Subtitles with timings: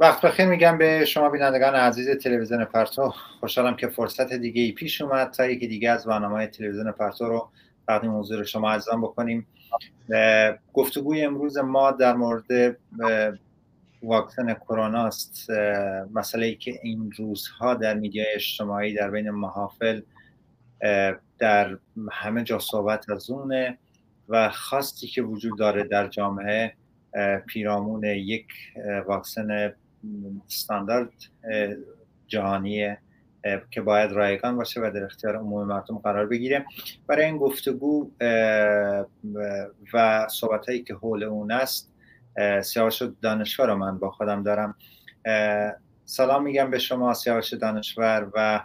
[0.00, 3.12] وقت بخیر میگم به شما بینندگان عزیز تلویزیون پرتو.
[3.40, 5.30] خوشحالم که فرصت دیگه ای پیش اومد.
[5.30, 7.48] تا یکی دیگه از برنامه تلویزیون پرتو رو
[7.88, 9.46] تقدیم حضور شما عزیزان بکنیم.
[10.72, 12.76] گفتگوی امروز ما در مورد
[14.02, 15.50] واکسن کرونا است.
[16.14, 20.00] مسئله ای که این روزها در میدیای اجتماعی در بین محافل
[21.38, 21.78] در
[22.12, 23.78] همه جا صحبت از اونه
[24.28, 26.72] و خواستی که وجود داره در جامعه
[27.46, 28.46] پیرامون یک
[29.06, 29.74] واکسن
[30.46, 31.12] استاندارد
[32.26, 32.96] جهانی
[33.70, 36.66] که باید رایگان باشه و در اختیار عموم مردم قرار بگیره.
[37.06, 38.10] برای این گفتگو
[39.92, 41.92] و صحبت هایی که حول اون است
[42.62, 44.74] سیاوش دانشور رو من با خودم دارم.
[46.04, 48.64] سلام میگم به شما سیاوش دانشور و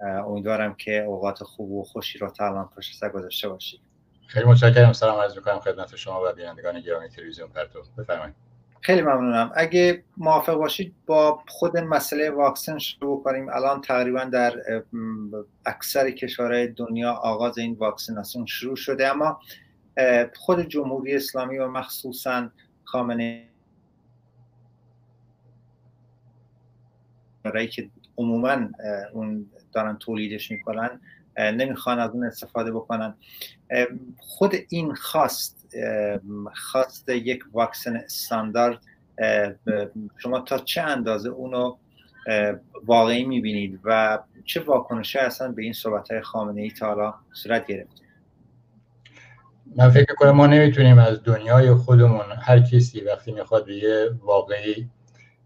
[0.00, 3.80] امیدوارم که اوقات خوب و خوشی رو تا الان پشت گذاشته باشید
[4.26, 4.92] خیلی متشکرم.
[4.92, 7.82] سلام عرض می‌کنم خدمت شما و بینندگان گرامی تلویزیون پرتو.
[7.98, 8.43] بفرمایید.
[8.84, 9.52] خیلی ممنونم.
[9.54, 13.48] اگه موافق باشید با خود مسئله واکسن شروع کنیم.
[13.48, 14.54] الان تقریبا در
[15.66, 19.40] اکثر کشورهای دنیا آغاز این واکسیناسیون شروع شده اما
[20.36, 22.50] خود جمهوری اسلامی و مخصوصا
[22.84, 23.48] خامنه
[27.42, 28.68] برای که عموما
[29.12, 31.00] اون دارن تولیدش می‌کنن
[31.38, 33.14] نمی‌خوان از اون استفاده بکنن.
[34.18, 35.63] خود این خواست
[36.54, 38.80] خواست یک واکسن استاندارد
[40.16, 41.76] شما تا چه اندازه اونو
[42.84, 47.66] واقعی می‌بینید و چه واکنشی اصلا به این صحبت های خامنه ای تا حالا صورت
[47.66, 48.04] گرفته
[49.76, 54.88] من فکر کنم ما نمی‌تونیم از دنیای خودمون هر کسی وقتی می‌خواد به یه واقعی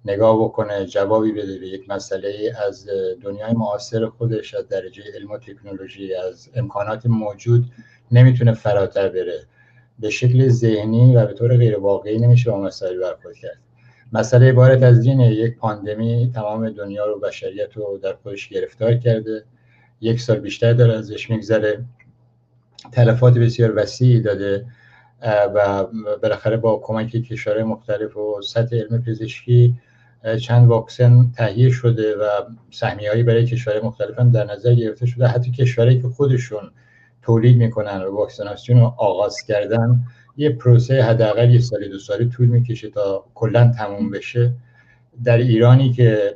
[0.05, 2.89] نگاه بکنه جوابی بده به یک مسئله از
[3.23, 7.65] دنیای معاصر خودش از درجه علم و تکنولوژی از امکانات موجود
[8.13, 9.47] نمی‌تونه فراتر بره.
[9.99, 13.59] به شکل ذهنی و به طور غیر واقعی نمیشه با مسائل برخورد کرد.
[14.13, 19.45] مسئله عبارت از اینه یک پاندمی تمام دنیا رو بشریت رو در خودش گرفتار کرده.
[20.01, 21.85] یک سال بیشتر داره ازش میگذره.
[22.93, 24.67] تلفات بسیار وسیعی داده
[25.55, 25.87] و
[26.23, 29.75] بالاخره با کمک کشورهای مختلف و سطح علم پزشکی
[30.41, 32.25] چند واکسن تهیه شده و
[32.71, 35.27] سهمیه‌ای برای کشورهای مختلف هم در نظر گرفته شده.
[35.27, 36.71] حتی کشورهایی که خودشون
[37.29, 40.01] تولید می‌کنن و واکسیناسیون رو آغاز کردن.
[40.37, 44.53] یه پروسه حداقل یه سالی دو سالی طول می‌کشه تا کلا تموم بشه.
[45.25, 46.35] در ایرانی که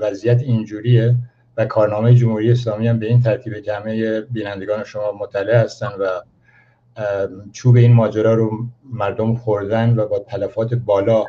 [0.00, 1.14] وضعیت اینجوریه
[1.56, 6.06] و کارنامه جمهوری اسلامی هم به این ترتیب جمعه بینندگان شما مطلع هستن و
[7.52, 8.50] چوب این ماجرا رو
[8.92, 11.24] مردم خوردن و با تلفات بالا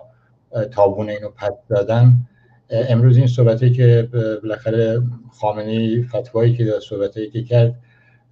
[0.71, 2.13] تابون اینو پس دادن.
[2.69, 4.09] امروز این صحبتی که
[4.43, 5.01] بالاخره
[5.31, 7.75] خامنه فتوایی که صحبتی که کرد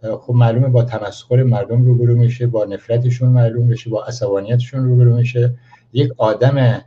[0.02, 5.54] خب معلومه با تمسخر مردم روبرو میشه با نفرتشون معلوم میشه با عصبانیتشون روبرو میشه.
[5.94, 6.82] یک آدم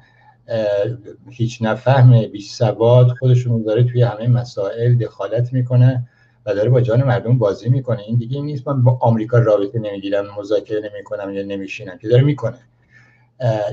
[1.31, 6.09] هیچ نفهم بی سواد خودشون داره توی همه مسائل دخالت می‌کنه
[6.47, 8.01] و داره با جان مردم بازی می‌کنه.
[8.07, 12.59] این دیگه نیست من با آمریکا رابطه نمی‌گیرم مذاکره نمی‌کنم یا نمیشینم که داره می‌کنه.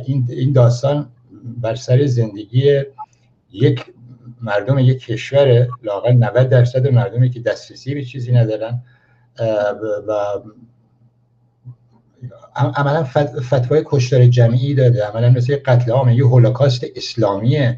[0.06, 1.09] این این داستان
[1.62, 2.81] بر سر زندگی
[3.52, 3.85] یک
[4.41, 8.84] مردم یک کشور لاقل 90 درصد مردمی که دسترسی به چیزی ندارن
[10.07, 10.13] و
[12.55, 13.03] عملا
[13.41, 17.77] فتوای کشتار جمعی داده عملا مثل قتل عام یه هولوکاست اسلامی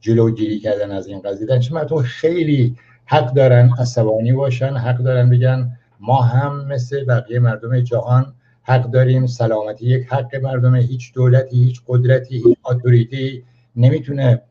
[0.00, 5.76] جلوگیری کردن از این قضیه در مردم خیلی حق دارن عصبانی باشن حق دارن بگن
[6.00, 11.82] ما هم مثل بقیه مردم جهان حق داریم سلامتی یک حق مردمه هیچ دولتی هیچ
[11.86, 13.44] قدرتی هیچ اتوریتی
[13.76, 14.42] نمی‌تونه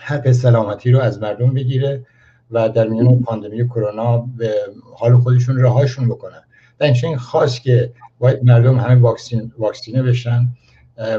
[0.00, 2.06] حق سلامتی رو از مردم بگیره
[2.50, 4.54] و در میان پاندمی کرونا به
[4.96, 6.40] حال خودشون رهاشون بکنن.
[6.78, 10.48] در این خاص که باید مردم همه واکسین واکسینه بشن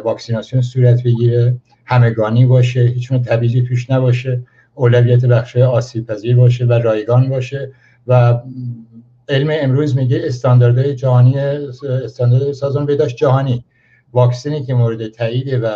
[0.04, 3.22] واکسیناسیون صورت بگیره همگانی باشه هیچ نوع
[3.68, 4.44] توش نباشه
[4.76, 7.72] اولویت بخش آسیب پذیر باشه و رایگان باشه.
[8.08, 8.40] و
[9.30, 11.40] علم امروز میگه استانداردهای جهانی
[12.04, 13.66] استاندارد سازمان بهداشت جهانی
[14.14, 15.74] واکسنی که مورد تاییده و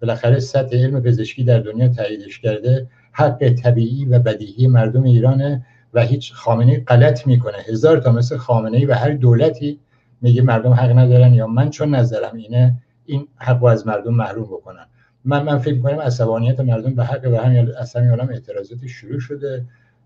[0.00, 6.02] بالاخره سطح علم پزشکی در دنیا تاییدش کرده حق طبیعی و بدیهی مردم ایرانه و
[6.02, 7.58] هیچ خامنه غلط می‌کنه.
[7.68, 9.80] هزار تا مثل خامنه ای و هر دولتی
[10.20, 12.74] میگه مردم حق ندارن یا من چون نظرم اینه
[13.06, 14.86] این حق از مردم محروم بکنن.
[15.24, 19.64] من من فکر کنم عصبانیت مردم به حق و همین از همین اعتراضات شروع شده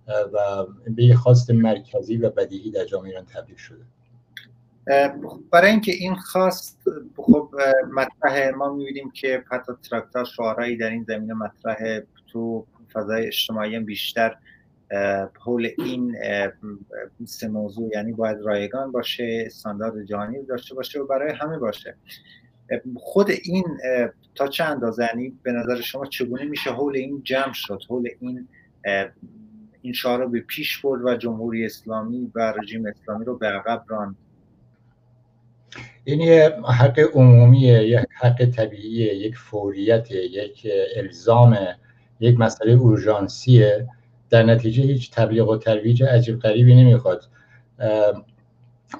[0.09, 3.85] و به یه خواست مرکزی و بدیهی در جامعه ایران تبدیل شده.
[5.53, 6.81] برای اینکه این خواست
[7.17, 7.51] خب
[7.95, 14.37] مطرح ما می‌بینیم که حتی تراکتار شعارهایی در این زمینه مطرح تو فضای اجتماعی بیشتر
[15.41, 16.17] حول این
[17.25, 21.97] سه موضوع یعنی باید رایگان باشه استاندارد جهانی داشته باشه و برای همه باشه.
[22.97, 23.65] خود این
[24.35, 28.49] تا چند اندازه؟ یعنی به نظر شما چگونه میشه حول این جمع شد؟ حول این
[29.83, 33.85] این شعار رو به پیش برد و جمهوری اسلامی و رژیم اسلامی رو به عقب
[33.89, 34.17] راند؟
[36.05, 40.67] این یه حق عمومیه یک حق طبیعیه یک فوریت یک
[40.97, 41.57] الزام
[42.25, 43.89] یک مسئله اورژانسیه.
[44.31, 47.25] در نتیجه هیچ تبلیغ و ترویج عجیب غریبی نمی‌خواد.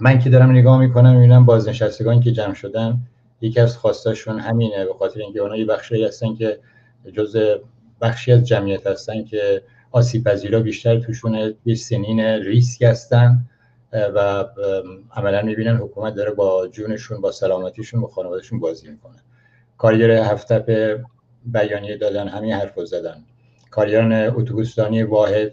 [0.01, 2.99] من که دارم نگاه می‌کنم می‌بینم بازنشستگان که جمع شدن
[3.41, 6.59] یکی از خواستاشون همینه به خاطر اینکه اونها یه بخشی هستن که
[7.13, 7.37] جز
[8.01, 13.47] بخشی از جمعیت هستن که آسیب پذیرا بیشتر توشونه یه سنین ریسک هستن.
[14.15, 14.45] و
[15.13, 19.17] عملا می‌بینن حکومت داره با جونشون با سلامتیشون با خانوادهشون بازی می‌کنه.
[20.25, 21.05] هفته
[21.45, 23.25] بیانیه دادن همین حرف زدن.
[23.71, 25.53] کارگران اتوبوسدانی واحد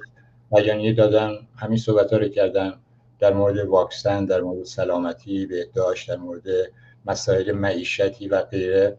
[0.51, 2.73] بیانیه دادن همین صحبت ها رو کردن.
[3.19, 6.43] در مورد واکسن در مورد سلامتی بهداشت در مورد
[7.05, 8.97] مسائل معیشتی و غیره.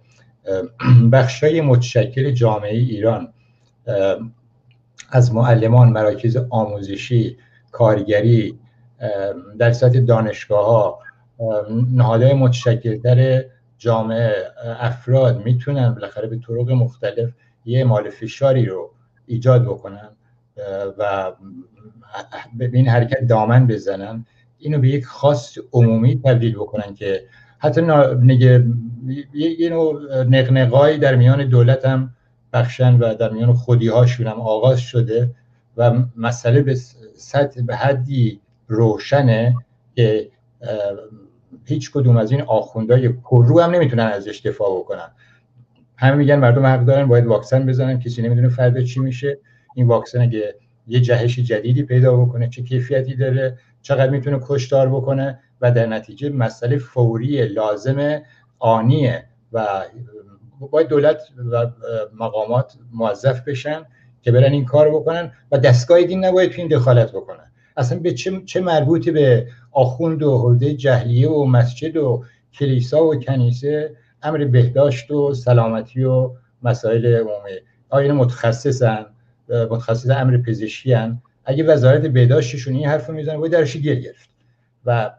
[1.42, 3.32] های متشکل جامعه ایران
[5.10, 7.36] از معلمان مراکز آموزشی
[7.72, 8.58] کارگری
[9.58, 10.98] در سطح دانشگاه ها
[11.92, 13.44] نهادهای متشکل در
[13.82, 14.32] جامعه
[14.80, 17.30] افراد می‌تونن بالاخره به طرق مختلف
[17.64, 18.90] یه مال فشاری رو
[19.26, 20.08] ایجاد بکنن
[20.98, 21.32] و
[22.56, 24.26] به این حرکت دامن بزنن.
[24.58, 27.22] اینو به یک خاص عمومی تبدیل بکنن که
[27.58, 27.80] حتی
[28.22, 28.66] نگه
[29.34, 32.14] یه نوع نقنقایی در میان دولت هم
[32.52, 35.30] بخشن و در میان خودی هاشون هم آغاز شده
[35.76, 36.74] و مسئله به
[37.14, 39.56] سطح به حدی روشنه
[39.96, 40.30] که
[41.64, 45.10] هیچ کدوم از این آخوندهای پررو هم نمی‌تونن ازش دفاع بکنن.
[45.96, 49.38] همه میگن مردم حق دارن باید واکسن بزنن کسی نمی‌دونه فردا چی میشه.
[49.74, 50.54] این واکسن اگه
[50.86, 56.30] یه جهش جدیدی پیدا بکنه چه کیفیتی داره چقدر می‌تونه کشتار بکنه و در نتیجه
[56.30, 58.22] مسئله فوری لازم
[58.58, 59.82] آنیه و
[60.70, 61.22] باید دولت
[61.52, 61.66] و
[62.18, 63.82] مقامات موظف بشن
[64.22, 67.51] که برن این کار بکنن و دستگاه دین نباید تو این دخالت بکنن.
[67.76, 72.24] اصلا به چه, چه مربوطی به آخوند و حوزه جهلیه و مسجد و
[72.54, 76.30] کلیسا و کنیسه امر بهداشت و سلامتی و
[76.62, 77.50] مسائل عمومی.
[77.88, 79.06] آیا متخصصن
[79.48, 81.22] متخصص امر پزشکی هن.
[81.44, 84.30] اگه وزارت بهداشتشون این حرف می‌زنه باید درش گیر گرفت.
[84.86, 85.10] و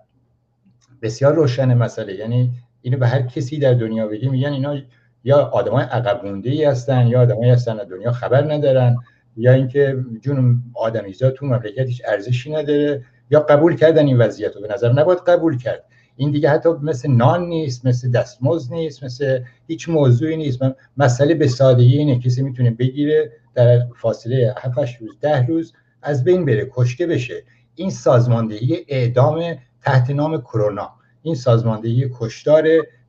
[1.02, 2.14] بسیار روشن مسئله.
[2.14, 2.52] یعنی
[2.82, 4.78] اینو به هر کسی در دنیا بگی میگن اینا
[5.24, 8.98] یا آدمای عقب مونده ای هستن یا آدمایی هستن دنیا خبر ندارن.
[9.38, 14.62] یا اینکه جون آدمیزاد تو مملکت هیچ ارزشی نداره یا قبول کردن این وضعیت رو
[14.62, 15.84] به نظر نباید قبول کرد.
[16.16, 20.60] این دیگه حتی مثل نان نیست مثل دستمزد نیست مثل هیچ موضوعی نیست.
[20.98, 22.20] مسئله به سادگی اینه.
[22.20, 27.44] کسی می‌تونه بگیره در فاصله 7 روز ده روز از بین بره کشته بشه.
[27.76, 30.90] این سازماندهی اعدام تحت نام کرونا.
[31.22, 32.64] این سازماندهی کشتار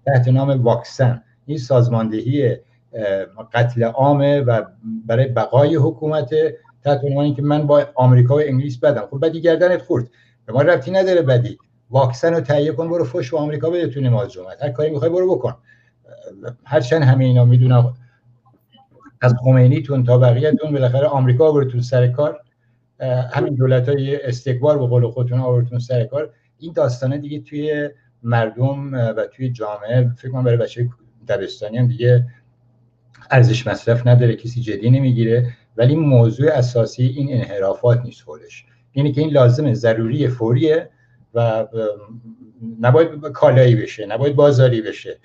[0.06, 1.22] تحت نام واکسن.
[1.46, 2.56] این سازماندهی
[3.52, 4.62] قتل عامه و
[5.06, 6.30] برای بقای حکومت
[6.82, 9.06] تحت عنوانی که من با آمریکا و انگلیس بدم.
[9.10, 10.10] خب بدی گردنت خورد.
[10.46, 11.58] به ما ربطی نداره بدی.
[11.90, 15.10] واکسن رو تهیه کن برو فش و آمریکا بده تو نماز جمعه هر کاری می‌خوای
[15.10, 15.54] برو بکن.
[16.64, 17.94] هرچند همه اینا می‌دونم
[19.20, 22.40] از خمینیتون تا بقیهتون بالاخره آمریکا براتون سر کار.
[23.32, 26.30] همین دولت های استکبار به قول خودتون آوردتون سر کار.
[26.58, 27.90] این داستانه دیگه توی
[28.22, 30.88] مردم و توی جامعه فکر کنم برای بچه
[31.28, 32.26] دبستانی هم دیگه
[33.30, 35.50] ارزش مصرف نداره کسی جدی نمی‌گیره.
[35.76, 38.64] ولی موضوع اساسی این انحرافات نیست خودش.
[38.92, 40.90] اینه که این لازمه ضروری فوریه
[41.34, 41.66] و
[42.80, 45.18] نباید کالایی بشه نباید بازاری بشه.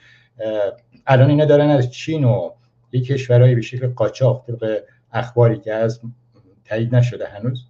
[1.08, 2.50] الان اینا دارن از چین و
[2.91, 4.79] یک کشورهایی به شکل قاچاق طبق
[5.12, 6.01] اخباری که از
[6.65, 7.65] تایید نشده هنوز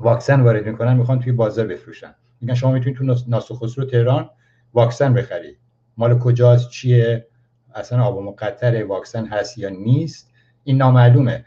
[0.00, 2.14] واکسن وارد می‌کنن می‌خوان توی بازار بفروشن.
[2.40, 4.30] میگن شما می‌تونید تو ناس خسرو تهران
[4.74, 5.58] واکسن بخرید.
[5.96, 7.26] مال کجاست؟ چیه؟
[7.78, 10.30] اصلا آب قطر واکسن هست یا نیست
[10.64, 11.44] این نامعلومه.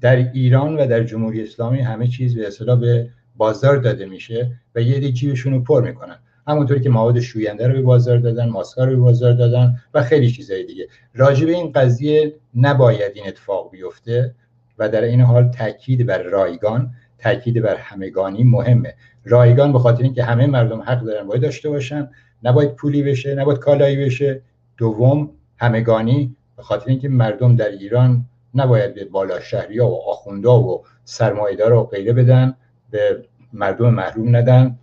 [0.00, 4.80] در ایران و در جمهوری اسلامی همه چیز به اصطلاح به بازار داده میشه و
[4.80, 6.18] یه دی جیبشون رو پر می‌کنن.
[6.48, 10.30] همونطوری که مواد شوینده رو به بازار دادن ماسکا رو به بازار دادن و خیلی
[10.30, 10.88] چیزهای دیگه.
[11.14, 14.34] راجع به این قضیه نباید این اتفاق بیفته
[14.78, 18.94] و در این حال تاکید بر رایگان تاکید بر همگانی مهمه.
[19.24, 22.10] رایگان به خاطر اینکه همه مردم حق دارن باید داشته باشن
[22.42, 24.42] نباید پولی بشه نباید کالایی بشه.
[24.76, 30.60] دوم همگانی به خاطر اینکه مردم در ایران نباید به بالا شهری ها و آخوندا
[30.60, 32.54] و سرمایه‌دار و غیره بدن
[32.90, 34.78] به مردم محروم ندن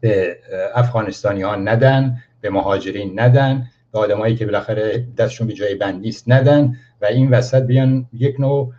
[0.00, 0.38] به
[0.74, 6.24] افغانستانی ها ندن به مهاجرین ندن به آدمایی که بالاخره دستشون به جای بند نیست
[6.30, 8.72] ندن و این وسط بیان یک نوع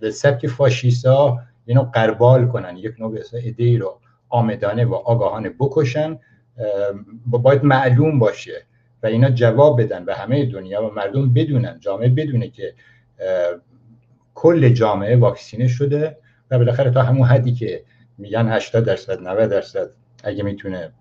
[0.00, 1.38] به سبک فاشیستا
[1.68, 6.18] نوع قربال کنن یک نوع ایده رو آمدانه و آگاهانه بکشن
[7.26, 8.66] باید معلوم باشه
[9.02, 12.74] و اینا جواب بدن به همه دنیا و مردم بدونن جامعه بدونه که
[14.34, 16.16] کل جامعه واکسینه شده
[16.50, 17.84] و بالاخره تا همون حدی که
[18.18, 19.90] میگن 80 درصد 90 درصد
[20.24, 20.92] اگه می‌تونه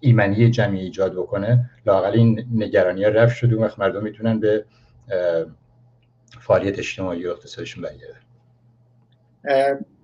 [0.00, 4.64] ایمنی جمعی ایجاد بکنه لاقل این نگرانی ها رفت شده وقت مردم می‌تونن به
[6.40, 8.20] فعالیت اجتماعی و اقتصادشون برگردن.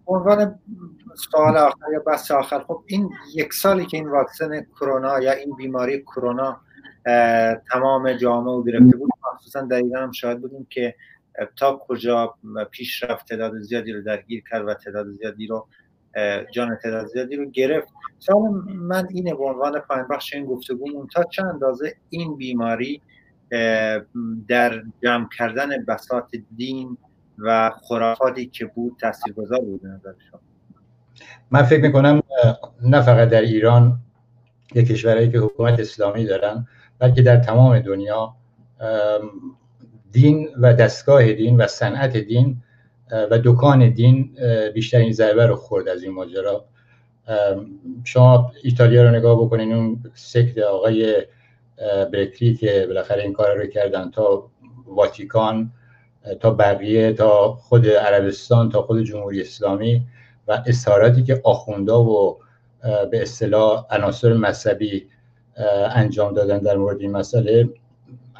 [0.07, 0.59] عنوان
[1.33, 2.64] سوال آخر یا بحث آخر.
[2.64, 6.61] خب این یک سالی که این واکسن کرونا یا این بیماری کرونا
[7.73, 9.11] تمام جامعه و گرفته بود.
[9.33, 10.95] مخصوصا در ایران هم شاهد بودیم که
[11.57, 12.35] تا کجا
[12.71, 15.67] پیشرفت تعداد زیادی رو درگیر کرد و تعداد زیادی رو
[16.53, 17.88] جان تعداد زیادی رو گرفت.
[18.19, 23.03] سوال من اینه به عنوان پایین بخش این گفتگومون تا چند اندازه این بیماری
[24.49, 26.99] در جمع کردن بساط دین
[27.38, 30.41] و خرافاتی که بود تاثیرگذار بود نظر شما؟
[31.50, 32.23] من فکر می‌کنم
[32.83, 33.99] نه فقط در ایران
[34.75, 36.66] یک کشورهایی که حکومت اسلامی دارن
[36.98, 38.34] بلکه در تمام دنیا
[40.12, 42.62] دین و دستگاه دین و صنعت دین
[43.30, 44.37] و دکان دین
[44.75, 46.64] بیشترین ضربه رو خورد از این ماجرا.
[48.04, 51.26] شما ایتالیا رو نگاه بکنین اون سکت آقای
[52.12, 54.50] برکلی که بالاخره این کار رو کردن تا
[54.87, 55.72] واتیکان
[56.40, 60.02] تا بقیه تا خود عربستان تا خود جمهوری اسلامی
[60.48, 62.38] و اظهاراتی که آخوندا و
[62.82, 65.06] به اصطلاح عناصر مذهبی
[65.90, 67.68] انجام دادن در مورد این مسئله.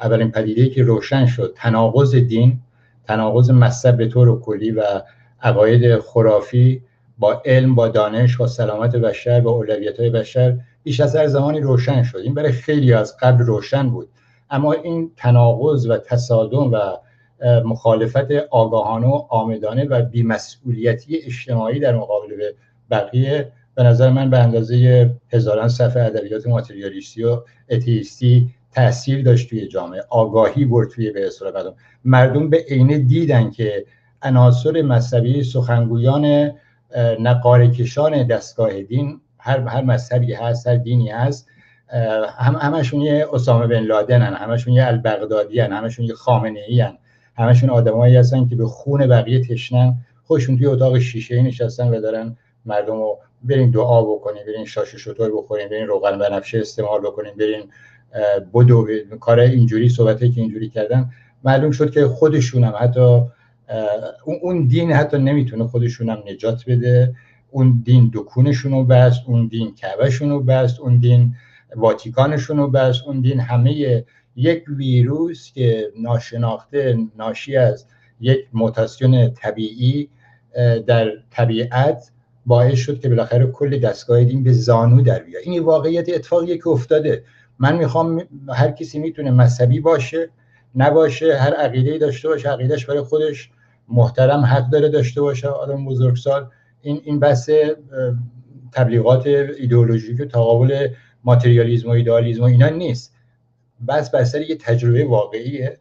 [0.01, 2.59] اولین پدیده که روشن شد تناقض دین
[3.07, 4.83] تناقض مذهب به طور کلی و
[5.41, 6.81] عقاید خرافی
[7.17, 11.59] با علم با دانش با سلامت بشر با اولویت های بشر بیش از هر زمانی
[11.59, 12.17] روشن شد.
[12.17, 14.09] این برای خیلی از قبل روشن بود.
[14.49, 16.79] اما این تناقض و تصادم و
[17.65, 22.55] مخالفت آگاهانه و آمدانه و بیمسئولیتی اجتماعی در مقابل به
[22.91, 29.67] بقیه به نظر من به اندازه هزاران صفحه ادبیات ماتریالیستی و اتیستی تاثیر داشت توی
[29.67, 30.01] جامعه.
[30.09, 31.73] آگاهی برد توی به مردم.
[32.05, 33.85] مردم به عینه دیدن که
[34.21, 36.51] عناصر مذهبی سخنگویان
[37.19, 41.47] نقاره کشان دستگاه دین هر هر مذهبی هست هر دینی هست
[42.37, 46.81] هم همشون یه اسامه بن لادن هن همشون یه البغدادی هن همشون یه خامنه ای
[46.81, 46.97] هن
[47.35, 52.37] همشون آدمایی هستن که به خون بقیه تشنن خودشون توی اتاق شیشه نشستن و دارن
[52.65, 57.63] مردم رو برین دعا بکنین برین شاش شطور بخورین برین روغن بنفشه استعمال بکنین برین
[58.53, 58.87] بدو
[59.19, 61.11] کار اینجوری صحبته که اینجوری کردن
[61.43, 63.21] معلوم شد که خودشون هم حتی
[64.41, 67.15] اون دین حتی نمی‌تونه خودشون هم نجات بده.
[67.51, 71.35] اون دین دکونشون رو بست اون دین کعبهشون رو بست اون دین
[71.75, 74.03] واتیکانشون رو بست اون دین همه
[74.35, 77.85] یک ویروس که ناشناخته ناشی از
[78.21, 80.09] یک موتاسیون طبیعی
[80.87, 82.11] در طبیعت
[82.49, 85.41] باعث شد که بالاخره کل دستگاه دین به زانو در بیاد.
[85.45, 87.23] این واقعیت اتفاقیه که افتاده.
[87.59, 90.29] من می‌خوام هر کسی می‌تونه مذهبی باشه
[90.75, 93.49] نباشه هر عقیده داشته باشه عقیدهش برای خودش
[93.87, 96.49] محترم حق داره داشته باشه آدم بزرگسال.
[96.81, 97.49] این این بحث
[98.71, 100.87] تبلیغات ایدئولوژیک و تقابل
[101.23, 103.13] ماتریالیزم و ایدئالیسم و اینا نیست.
[103.87, 105.77] بس بسر یه تجربه واقعیه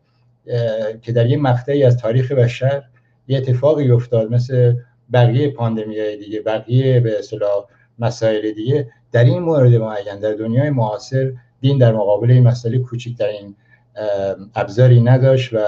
[1.03, 2.83] که در یه مقطعی از تاریخ بشر
[3.29, 4.33] یه اتفاقی افتاد.
[4.33, 4.75] مثل
[5.13, 7.67] بقیه پاندمی دیگه بقیه به اصطلاح
[7.99, 13.55] مسائل دیگه در این مورد معین در دنیای معاصر دین در مقابل این مسئله کوچکترین
[14.55, 15.59] ابزاری نداشت و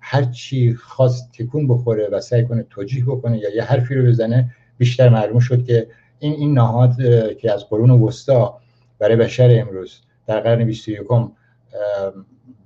[0.00, 4.50] هر چی خواست تکون بخوره و سعی کنه توجیه بکنه یا یه حرفی رو بزنه
[4.78, 5.86] بیشتر معلوم شد که
[6.18, 6.96] این این نهاد
[7.38, 8.60] که از قرون وسطا
[8.98, 11.10] برای بشر امروز در قرن 21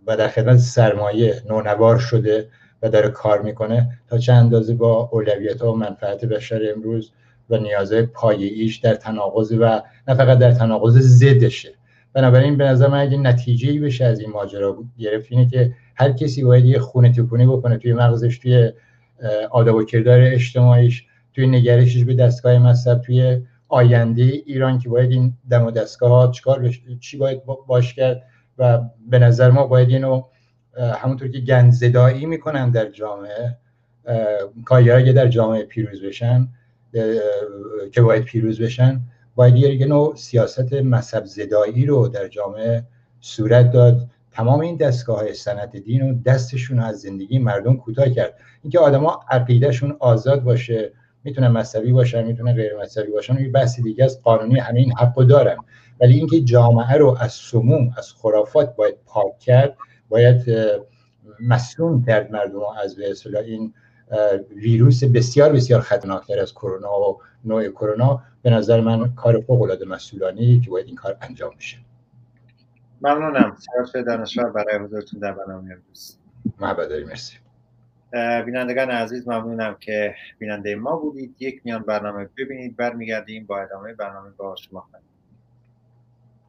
[0.06, 2.48] و در خدمت سرمایه نونوار شده
[2.82, 7.12] و داره کار می‌کنه تا چند اندازه با اولویت و منفعت بشر امروز
[7.50, 11.74] و نیازهای پایه‌ایش در تناقض و نه فقط در تناقض ضدشه.
[12.12, 16.12] بنابراین به نظر من اگه نتیجه ای بشه از این ماجرا گرفت اینه که هر
[16.12, 18.72] کسی باید یه خونه تکونی بکنه توی مغزش توی
[19.50, 25.34] آداب و کردار اجتماعیش توی نگرشش به دستگاه مذهب توی آینده ایران که باید این
[25.50, 26.32] دم و دستگاه ها
[27.00, 28.22] چی باید باش کرد
[28.58, 28.80] و
[29.10, 30.22] به نظر ما باید اینو
[30.78, 33.56] همونطور که گنزدایی می‌کنن در جامعه
[34.64, 36.48] کارگرها در جامعه پیروز بشن
[37.92, 39.00] که باید پیروز بشن
[39.34, 42.84] باید یه نوع سیاست مذهب زدایی رو در جامعه
[43.20, 44.06] صورت داد.
[44.32, 48.34] تمام این دستگاه های سنت دین و دستشون از زندگی مردم کوتاه کرد.
[48.62, 50.92] اینکه آدما عقیدهشون آزاد باشه
[51.24, 55.24] می‌تونن مذهبی باشن می‌تونن غیر مذهبی باشن این بحث دیگه از قانونی همه این حقو
[55.24, 55.56] دارن.
[56.00, 59.76] ولی اینکه جامعه رو از سموم از خرافات باید پاک کرد
[60.08, 60.46] باید
[61.40, 63.74] مسئول کرد مردم از به این
[64.56, 68.22] ویروس بسیار بسیار خطرناکتر از کرونا و نوع کرونا.
[68.42, 71.76] به نظر من کار فوق العاده مسئولانه که باید این کار انجام بشه.
[73.02, 73.56] ممنونم.
[73.56, 76.18] سیاست دانشور برای حضورتون در برنامه امروز.
[76.60, 77.36] محبت مرسی.
[78.46, 81.36] بینندگان عزیز ممنونم که بیننده ما بودید.
[81.38, 85.07] یک میان برنامه ببینید برمیگردیم با ادامه برنامه با شما خواهیم.